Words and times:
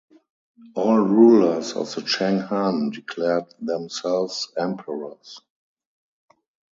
All 0.73 0.97
rulers 0.97 1.73
of 1.73 1.93
the 1.93 2.01
Cheng 2.01 2.39
Han 2.39 2.89
declared 2.89 3.53
themselves 3.61 4.51
"emperors". 4.57 5.41